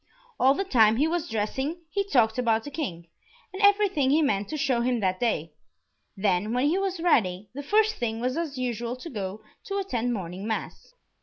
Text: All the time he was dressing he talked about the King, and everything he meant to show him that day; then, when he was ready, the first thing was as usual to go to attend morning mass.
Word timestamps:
All 0.39 0.55
the 0.55 0.63
time 0.63 0.95
he 0.95 1.07
was 1.07 1.29
dressing 1.29 1.81
he 1.91 2.03
talked 2.03 2.39
about 2.39 2.63
the 2.63 2.71
King, 2.71 3.07
and 3.53 3.61
everything 3.61 4.09
he 4.09 4.23
meant 4.23 4.49
to 4.49 4.57
show 4.57 4.81
him 4.81 4.99
that 4.99 5.19
day; 5.19 5.53
then, 6.17 6.53
when 6.55 6.65
he 6.65 6.77
was 6.79 6.99
ready, 6.99 7.49
the 7.53 7.61
first 7.61 7.97
thing 7.97 8.19
was 8.19 8.35
as 8.35 8.57
usual 8.57 8.95
to 8.95 9.11
go 9.11 9.43
to 9.65 9.77
attend 9.77 10.11
morning 10.11 10.47
mass. 10.47 10.95